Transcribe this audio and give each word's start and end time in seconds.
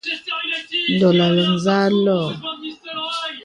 Ndɔ̌là 0.93 1.27
zà 1.63 1.77
lɔ̄ɔ̄. 2.03 2.21